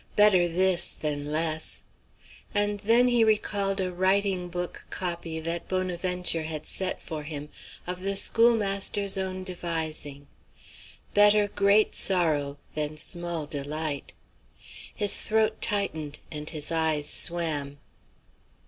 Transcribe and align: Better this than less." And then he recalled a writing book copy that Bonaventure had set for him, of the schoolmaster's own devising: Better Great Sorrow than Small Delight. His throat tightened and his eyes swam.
Better 0.15 0.47
this 0.47 0.95
than 0.95 1.31
less." 1.31 1.83
And 2.55 2.79
then 2.79 3.07
he 3.07 3.23
recalled 3.23 3.79
a 3.79 3.93
writing 3.93 4.49
book 4.49 4.87
copy 4.89 5.39
that 5.39 5.67
Bonaventure 5.67 6.41
had 6.41 6.65
set 6.65 6.99
for 6.99 7.21
him, 7.21 7.49
of 7.85 8.01
the 8.01 8.15
schoolmaster's 8.15 9.15
own 9.15 9.43
devising: 9.43 10.25
Better 11.13 11.47
Great 11.49 11.93
Sorrow 11.93 12.57
than 12.73 12.97
Small 12.97 13.45
Delight. 13.45 14.13
His 14.91 15.21
throat 15.21 15.61
tightened 15.61 16.17
and 16.31 16.49
his 16.49 16.71
eyes 16.71 17.07
swam. 17.07 17.77